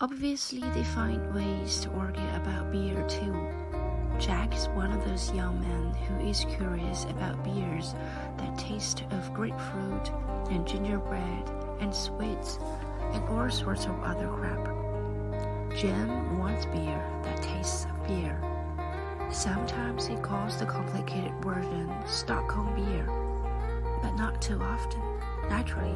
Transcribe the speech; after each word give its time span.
Obviously, 0.00 0.58
they 0.58 0.82
find 0.82 1.32
ways 1.32 1.78
to 1.80 1.90
argue 1.92 2.28
about 2.34 2.72
beer 2.72 3.06
too. 3.06 3.32
Jack 4.18 4.52
is 4.52 4.66
one 4.70 4.90
of 4.90 5.04
those 5.04 5.32
young 5.32 5.60
men 5.60 5.94
who 5.94 6.28
is 6.28 6.44
curious 6.56 7.04
about 7.04 7.44
beers 7.44 7.94
that 8.36 8.58
taste 8.58 9.04
of 9.12 9.32
grapefruit 9.32 10.10
and 10.50 10.66
gingerbread 10.66 11.48
and 11.78 11.94
sweets 11.94 12.58
and 13.12 13.22
all 13.28 13.48
sorts 13.48 13.86
of 13.86 14.02
other 14.02 14.26
crap. 14.26 14.64
Jim 15.76 16.40
wants 16.40 16.66
beer 16.66 17.20
that 17.22 17.40
tastes 17.40 17.84
of 17.84 18.08
beer. 18.08 18.36
Sometimes 19.30 20.08
he 20.08 20.16
calls 20.16 20.58
the 20.58 20.66
complicated 20.66 21.32
version 21.40 21.88
Stockholm 22.04 22.74
beer, 22.74 23.06
but 24.02 24.16
not 24.16 24.42
too 24.42 24.60
often, 24.60 25.02
naturally, 25.48 25.94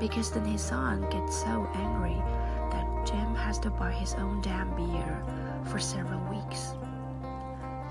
because 0.00 0.30
then 0.30 0.46
his 0.46 0.62
son 0.62 1.02
gets 1.10 1.36
so 1.42 1.68
angry 1.74 2.22
Jim 3.08 3.34
has 3.36 3.58
to 3.58 3.70
buy 3.70 3.90
his 3.90 4.12
own 4.16 4.42
damn 4.42 4.68
beer 4.76 5.22
for 5.64 5.78
several 5.78 6.20
weeks. 6.28 6.74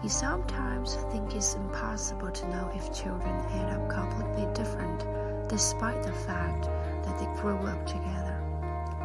He 0.03 0.09
sometimes 0.09 0.93
thinks 1.11 1.33
it's 1.33 1.55
impossible 1.55 2.29
to 2.29 2.49
know 2.49 2.69
if 2.75 2.93
children 2.93 3.33
end 3.49 3.71
up 3.71 3.89
completely 3.89 4.45
different 4.53 5.03
despite 5.49 6.03
the 6.03 6.13
fact 6.13 6.65
that 7.03 7.17
they 7.17 7.25
grew 7.41 7.57
up 7.57 7.83
together, 7.87 8.39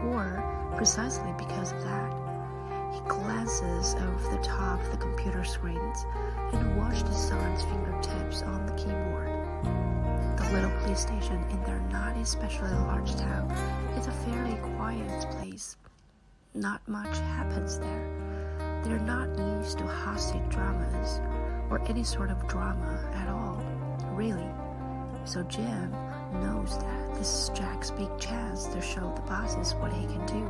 or 0.04 0.44
precisely 0.76 1.32
because 1.38 1.72
of 1.72 1.82
that. 1.84 2.12
He 2.92 3.00
glances 3.08 3.94
over 3.94 4.36
the 4.36 4.42
top 4.42 4.82
of 4.82 4.90
the 4.90 4.98
computer 4.98 5.44
screens 5.44 6.04
and 6.52 6.76
watches 6.76 7.08
his 7.08 7.16
son's 7.16 7.62
fingertips 7.62 8.42
on 8.42 8.66
the 8.66 8.72
keyboard. 8.72 9.30
The 10.36 10.50
little 10.52 10.78
police 10.80 11.00
station 11.00 11.42
in 11.48 11.62
their 11.62 11.80
not 11.90 12.18
especially 12.18 12.68
large 12.68 13.16
town 13.16 13.50
is 13.96 14.08
a 14.08 14.12
fairly 14.12 14.56
quiet 14.76 15.26
place. 15.30 15.78
Not 16.54 16.86
much 16.86 17.16
happens 17.18 17.78
there. 17.78 18.82
They're 18.84 18.98
not 18.98 19.38
used 19.38 19.78
to 19.78 19.86
hostage 19.86 20.46
dramas 20.50 21.18
or 21.70 21.80
any 21.88 22.04
sort 22.04 22.30
of 22.30 22.46
drama 22.46 23.10
at 23.14 23.26
all, 23.30 23.64
really. 24.14 24.46
So 25.24 25.42
Jim 25.44 25.90
knows 26.42 26.76
that 26.78 27.14
this 27.14 27.28
is 27.28 27.48
Jack's 27.54 27.90
big 27.90 28.18
chance 28.18 28.66
to 28.66 28.82
show 28.82 29.14
the 29.14 29.22
bosses 29.22 29.74
what 29.76 29.94
he 29.94 30.04
can 30.04 30.26
do, 30.26 30.44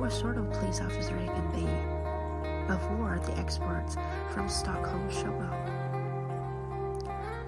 what 0.00 0.12
sort 0.12 0.38
of 0.38 0.50
police 0.50 0.80
officer 0.80 1.18
he 1.18 1.26
can 1.26 1.50
be, 1.52 1.66
before 2.66 3.20
the 3.26 3.36
experts 3.38 3.96
from 4.32 4.48
Stockholm 4.48 5.10
show 5.10 5.34
up. 5.42 5.68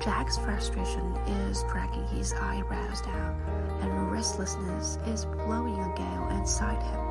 Jack's 0.02 0.36
frustration 0.36 1.16
is 1.48 1.64
dragging 1.70 2.06
his 2.08 2.34
eyebrows 2.34 3.00
down, 3.00 3.40
and 3.80 4.12
restlessness 4.12 4.98
is 5.06 5.24
blowing 5.24 5.78
a 5.78 5.94
gale 5.96 6.28
inside 6.38 6.82
him. 6.82 7.09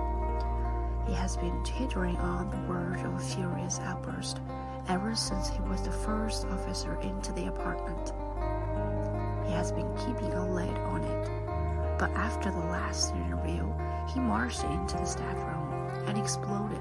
He 1.09 1.15
has 1.15 1.37
been 1.37 1.63
teetering 1.63 2.17
on 2.17 2.51
the 2.51 2.57
verge 2.71 3.03
of 3.03 3.15
a 3.15 3.19
furious 3.19 3.79
outburst 3.79 4.41
ever 4.87 5.15
since 5.15 5.49
he 5.49 5.59
was 5.61 5.81
the 5.81 5.91
first 5.91 6.45
officer 6.45 7.01
into 7.01 7.31
the 7.31 7.47
apartment. 7.47 8.13
He 9.47 9.51
has 9.53 9.71
been 9.71 9.91
keeping 9.97 10.31
a 10.33 10.53
lid 10.53 10.77
on 10.77 11.03
it, 11.03 11.97
but 11.97 12.11
after 12.11 12.51
the 12.51 12.59
last 12.59 13.15
interview, 13.15 13.67
he 14.13 14.19
marched 14.19 14.63
into 14.65 14.97
the 14.97 15.05
staff 15.05 15.35
room 15.35 15.89
and 16.05 16.15
exploded. 16.15 16.77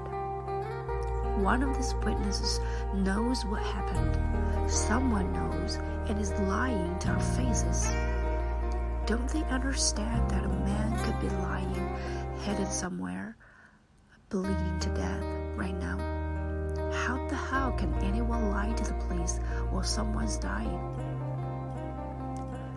One 1.41 1.63
of 1.63 1.75
these 1.75 1.95
witnesses 2.05 2.59
knows 2.93 3.43
what 3.45 3.63
happened. 3.63 4.69
Someone 4.69 5.33
knows 5.33 5.77
and 6.07 6.19
is 6.19 6.33
lying 6.41 6.99
to 6.99 7.09
our 7.09 7.19
faces. 7.19 7.87
Don't 9.07 9.27
they 9.29 9.43
understand 9.45 10.29
that 10.29 10.45
a 10.45 10.49
man 10.49 11.03
could 11.03 11.19
be 11.19 11.35
lying, 11.37 11.97
headed 12.43 12.71
somewhere? 12.71 13.38
Bleeding 14.29 14.79
to 14.79 14.89
death 14.89 15.23
right 15.55 15.77
now. 15.79 15.97
How 16.93 17.17
the 17.29 17.35
hell 17.35 17.71
can 17.71 17.91
anyone 18.03 18.51
lie 18.51 18.71
to 18.73 18.83
the 18.83 18.93
police 19.05 19.39
while 19.71 19.81
someone's 19.81 20.37
dying? 20.37 20.79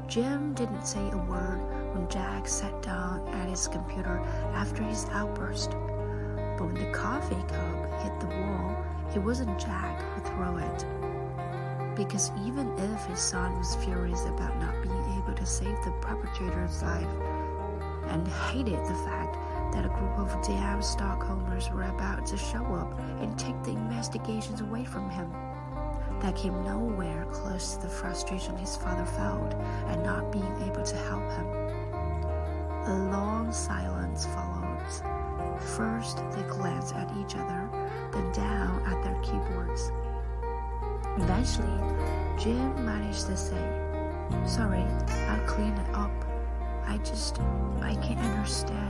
Jim 0.09 0.55
didn't 0.55 0.87
say 0.87 1.07
a 1.11 1.17
word 1.17 1.61
when 1.93 2.09
Jack 2.09 2.49
sat 2.49 2.81
down 2.81 3.29
at 3.29 3.51
his 3.51 3.69
computer 3.69 4.19
after 4.55 4.83
his 4.83 5.05
outburst. 5.11 5.73
But 6.57 6.65
when 6.65 6.75
the 6.75 6.91
coffee 6.91 7.35
cup 7.35 8.03
hit 8.03 8.19
the 8.21 8.35
wall, 8.35 8.77
it 9.15 9.19
wasn't 9.19 9.61
Jack 9.61 10.01
who 10.01 10.21
threw 10.31 10.57
it. 10.57 10.87
Because 11.95 12.33
even 12.47 12.73
if 12.79 13.05
his 13.05 13.21
son 13.21 13.59
was 13.59 13.77
furious 13.77 14.25
about 14.25 14.59
not 14.59 14.83
being 14.83 15.23
able 15.23 15.35
to 15.35 15.45
save 15.45 15.77
the 15.85 15.93
perpetrator's 16.01 16.83
life 16.83 17.15
and 18.09 18.27
hated 18.27 18.79
the 18.87 18.95
fact 19.05 19.37
that 19.73 19.87
a 19.87 19.89
group 19.89 20.19
of 20.19 20.31
damn 20.47 20.81
Stockholmers 20.81 21.73
were 21.73 21.85
about 21.85 22.27
to 22.27 22.37
show 22.37 22.65
up 22.75 22.99
and 23.21 23.39
take 23.39 23.61
the 23.63 23.71
investigations 23.71 24.61
away 24.61 24.85
from 24.85 25.11
him. 25.11 25.31
That 26.21 26.37
came 26.37 26.63
nowhere 26.65 27.27
close 27.33 27.75
to 27.75 27.83
the 27.83 27.89
frustration 27.89 28.57
his 28.57 28.77
father 28.77 29.05
felt 29.05 29.55
at 29.89 30.05
not 30.05 30.31
being 30.31 30.55
able 30.63 30.83
to 30.83 30.97
help 30.97 31.29
him. 31.33 31.47
A 32.87 33.09
long 33.11 33.53
silence 33.53 34.27
followed. 34.27 34.63
First, 35.77 36.19
they 36.33 36.43
glanced 36.43 36.95
at 36.95 37.11
each 37.17 37.37
other, 37.37 37.69
then 38.13 38.31
down 38.33 38.83
at 38.87 39.03
their 39.03 39.21
keyboards. 39.23 39.91
Eventually, 41.17 41.79
Jim 42.39 42.85
managed 42.85 43.27
to 43.27 43.37
say, 43.37 43.79
Sorry, 44.47 44.85
I'll 45.29 45.47
clean 45.47 45.73
it 45.73 45.95
up. 45.95 46.11
I 46.87 46.99
just, 46.99 47.39
I 47.81 47.95
can't 48.03 48.19
understand 48.19 48.82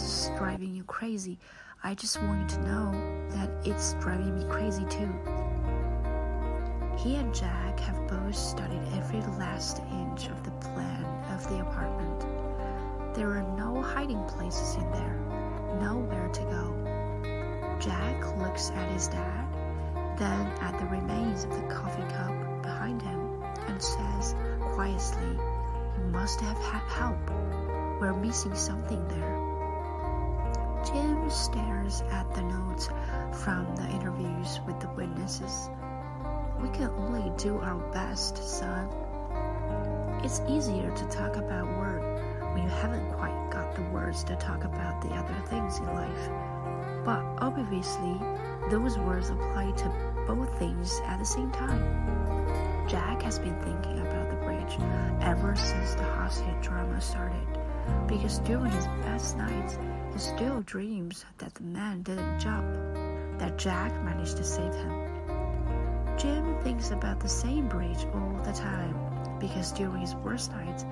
this 0.00 0.28
is 0.28 0.38
driving 0.38 0.74
you 0.74 0.84
crazy. 0.84 1.38
I 1.82 1.94
just 1.94 2.22
want 2.22 2.40
you 2.40 2.56
to 2.56 2.62
know 2.66 2.92
that 3.30 3.50
it's 3.64 3.94
driving 3.94 4.38
me 4.38 4.44
crazy 4.44 4.84
too. 4.84 5.12
He 6.96 7.16
and 7.16 7.34
Jack 7.34 7.80
have 7.80 8.06
both 8.06 8.36
studied 8.36 8.82
every 8.94 9.20
last 9.38 9.80
inch 9.92 10.28
of 10.28 10.42
the 10.44 10.50
plan 10.50 11.04
of 11.34 11.48
the 11.48 11.60
apartment. 11.60 13.14
There 13.14 13.30
are 13.30 13.56
no 13.56 13.82
hiding 13.82 14.22
places 14.24 14.76
in 14.76 14.90
there, 14.92 15.18
nowhere 15.80 16.28
to 16.28 16.40
go. 16.42 17.78
Jack 17.80 18.36
looks 18.38 18.70
at 18.70 18.92
his 18.92 19.08
dad, 19.08 19.46
then 20.18 20.46
at 20.60 20.78
the 20.78 20.86
remains 20.86 21.44
of 21.44 21.50
the 21.50 21.74
coffee 21.74 22.02
cup 22.14 22.62
behind 22.62 23.02
him, 23.02 23.42
and 23.66 23.82
says 23.82 24.34
quietly, 24.74 25.38
You 25.96 26.04
must 26.12 26.40
have 26.40 26.58
had 26.58 26.82
help. 26.88 27.30
We're 28.00 28.14
missing 28.14 28.54
something 28.54 29.06
there. 29.08 29.37
Jim 30.92 31.28
stares 31.28 32.02
at 32.12 32.32
the 32.34 32.40
notes 32.40 32.88
from 33.42 33.66
the 33.76 33.86
interviews 33.90 34.60
with 34.66 34.80
the 34.80 34.88
witnesses. 34.90 35.68
We 36.62 36.70
can 36.70 36.88
only 36.96 37.30
do 37.36 37.58
our 37.58 37.76
best, 37.92 38.38
son. 38.38 38.88
It's 40.24 40.40
easier 40.48 40.90
to 40.90 41.04
talk 41.08 41.36
about 41.36 41.68
work 41.76 42.02
when 42.54 42.62
you 42.62 42.70
haven't 42.70 43.12
quite 43.12 43.50
got 43.50 43.74
the 43.74 43.82
words 43.90 44.24
to 44.24 44.36
talk 44.36 44.64
about 44.64 45.02
the 45.02 45.10
other 45.10 45.34
things 45.48 45.76
in 45.78 45.86
life. 45.86 46.30
But 47.04 47.22
obviously, 47.38 48.18
those 48.70 48.98
words 48.98 49.28
apply 49.28 49.72
to 49.72 49.92
both 50.26 50.58
things 50.58 51.00
at 51.04 51.18
the 51.18 51.26
same 51.26 51.50
time. 51.50 51.82
Jack 52.88 53.20
has 53.22 53.38
been 53.38 53.60
thinking 53.60 53.98
about 53.98 54.30
the 54.30 54.36
bridge 54.36 54.78
ever 55.20 55.54
since 55.54 55.94
the 55.96 56.04
hostage 56.04 56.62
drama 56.62 56.98
started, 56.98 57.46
because 58.06 58.38
during 58.38 58.72
his 58.72 58.86
best 59.02 59.36
nights, 59.36 59.78
still 60.18 60.62
dreams 60.62 61.24
that 61.38 61.54
the 61.54 61.62
man 61.62 62.02
didn't 62.02 62.40
jump, 62.40 62.74
that 63.38 63.56
Jack 63.56 63.92
managed 64.04 64.36
to 64.38 64.44
save 64.44 64.74
him. 64.74 65.08
Jim 66.18 66.58
thinks 66.62 66.90
about 66.90 67.20
the 67.20 67.28
same 67.28 67.68
bridge 67.68 68.04
all 68.12 68.40
the 68.44 68.52
time 68.52 69.38
because 69.38 69.70
during 69.72 70.00
his 70.00 70.16
worst 70.16 70.50
nights, 70.50 70.84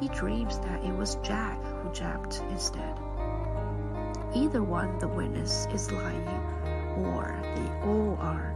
he 0.00 0.08
dreams 0.08 0.58
that 0.60 0.82
it 0.82 0.92
was 0.92 1.16
Jack 1.16 1.62
who 1.62 1.92
jumped 1.92 2.42
instead. 2.50 2.96
Either 4.34 4.62
one 4.62 4.98
the 4.98 5.08
witness 5.08 5.66
is 5.74 5.92
lying 5.92 6.28
or 7.04 7.38
they 7.54 7.88
all 7.88 8.16
are. 8.20 8.54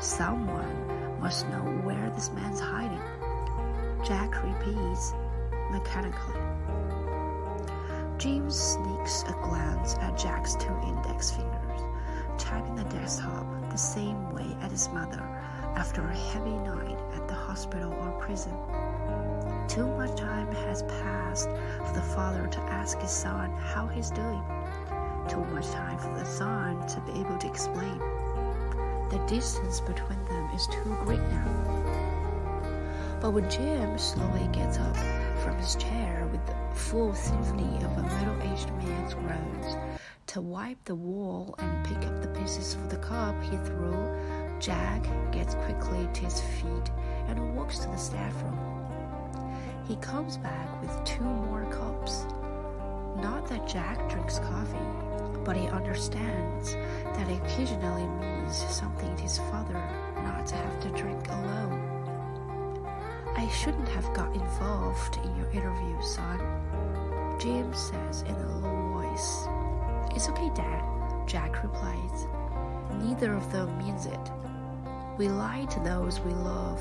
Someone 0.00 1.20
must 1.20 1.48
know 1.48 1.62
where 1.84 2.10
this 2.10 2.30
man's 2.32 2.60
hiding. 2.60 3.00
Jack 4.04 4.42
repeats 4.42 5.12
mechanically. 5.70 6.40
Jim 8.18 8.50
sneaks 8.50 8.93
a 9.04 9.32
glance 9.42 9.96
at 10.00 10.16
Jack's 10.16 10.54
two 10.54 10.74
index 10.82 11.30
fingers, 11.30 11.80
tapping 12.38 12.74
the 12.74 12.84
desktop 12.84 13.46
the 13.70 13.76
same 13.76 14.30
way 14.32 14.56
as 14.62 14.70
his 14.70 14.88
mother 14.88 15.20
after 15.76 16.00
a 16.00 16.16
heavy 16.16 16.56
night 16.56 16.98
at 17.14 17.28
the 17.28 17.34
hospital 17.34 17.92
or 17.92 18.12
prison. 18.12 18.56
Too 19.68 19.86
much 19.98 20.16
time 20.16 20.50
has 20.52 20.84
passed 20.84 21.50
for 21.50 21.92
the 21.92 22.00
father 22.00 22.46
to 22.46 22.60
ask 22.60 22.98
his 22.98 23.10
son 23.10 23.50
how 23.52 23.86
he's 23.88 24.10
doing. 24.10 24.42
Too 25.28 25.44
much 25.52 25.68
time 25.70 25.98
for 25.98 26.14
the 26.18 26.24
son 26.24 26.86
to 26.86 27.00
be 27.02 27.20
able 27.20 27.36
to 27.36 27.46
explain. 27.46 27.98
The 29.10 29.22
distance 29.28 29.80
between 29.80 30.24
them 30.24 30.48
is 30.54 30.66
too 30.66 30.96
great 31.04 31.20
now. 31.20 33.18
But 33.20 33.32
when 33.32 33.50
Jim 33.50 33.98
slowly 33.98 34.48
gets 34.50 34.78
up 34.78 34.96
from 35.44 35.58
his 35.58 35.76
chair 35.76 36.26
with 36.32 36.44
the 36.46 36.56
full 36.74 37.14
symphony 37.14 37.76
of 37.84 37.98
a 37.98 38.02
middle 38.02 38.42
aged 38.50 38.72
man's 38.78 39.12
groans, 39.12 39.76
to 40.26 40.40
wipe 40.40 40.82
the 40.86 40.94
wall 40.94 41.54
and 41.58 41.84
pick 41.84 41.98
up 41.98 42.22
the 42.22 42.28
pieces 42.28 42.74
for 42.74 42.86
the 42.86 42.96
cup 42.96 43.34
he 43.42 43.56
threw, 43.58 43.94
Jack 44.58 45.04
gets 45.32 45.54
quickly 45.66 46.08
to 46.14 46.20
his 46.22 46.40
feet 46.40 46.90
and 47.28 47.54
walks 47.54 47.80
to 47.80 47.88
the 47.88 47.96
staff 47.98 48.34
room. 48.42 48.58
He 49.86 49.96
comes 49.96 50.38
back 50.38 50.80
with 50.80 51.04
two 51.04 51.22
more 51.22 51.66
cups. 51.70 52.24
Not 53.22 53.46
that 53.48 53.68
Jack 53.68 54.08
drinks 54.08 54.38
coffee, 54.38 54.78
but 55.44 55.56
he 55.56 55.68
understands 55.68 56.72
that 56.72 57.30
occasionally 57.30 58.06
means 58.06 58.56
something 58.56 59.14
to 59.14 59.22
his 59.22 59.36
father 59.36 59.74
not 60.16 60.46
to 60.46 60.54
have 60.54 60.80
to 60.80 60.88
drink 60.88 61.28
alone. 61.28 61.83
I 63.44 63.48
shouldn't 63.48 63.90
have 63.90 64.10
got 64.14 64.34
involved 64.34 65.18
in 65.22 65.36
your 65.36 65.50
interview, 65.50 66.00
son, 66.00 66.40
James 67.38 67.78
says 67.78 68.22
in 68.22 68.34
a 68.34 68.58
low 68.60 69.02
voice. 69.02 69.46
It's 70.16 70.30
okay, 70.30 70.50
Dad, 70.54 70.82
Jack 71.26 71.62
replies. 71.62 72.26
Neither 73.02 73.34
of 73.34 73.52
them 73.52 73.76
means 73.76 74.06
it. 74.06 74.30
We 75.18 75.28
lie 75.28 75.66
to 75.66 75.80
those 75.80 76.20
we 76.20 76.32
love. 76.32 76.80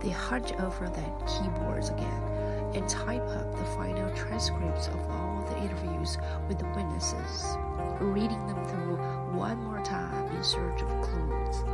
They 0.00 0.08
hunch 0.08 0.54
over 0.54 0.88
their 0.88 1.12
keyboards 1.28 1.90
again 1.90 2.22
and 2.74 2.88
type 2.88 3.28
up 3.28 3.54
the 3.54 3.64
final 3.76 4.10
transcripts 4.16 4.88
of 4.88 4.96
all 5.10 5.46
the 5.50 5.58
interviews 5.58 6.16
with 6.48 6.58
the 6.58 6.68
witnesses, 6.68 7.54
reading 8.00 8.46
them 8.46 8.64
through 8.64 8.96
one 9.36 9.62
more 9.64 9.84
time 9.84 10.34
in 10.34 10.42
search 10.42 10.80
of 10.80 10.88
clues. 11.02 11.64